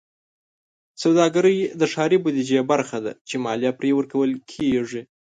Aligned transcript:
سوداګرۍ 1.03 1.57
د 1.79 1.81
ښاري 1.93 2.17
بودیجې 2.23 2.59
برخه 2.71 2.97
ده 3.05 3.11
چې 3.27 3.35
مالیه 3.45 3.71
پرې 3.79 3.89
ورکول 3.95 4.31
کېږي. 4.51 5.01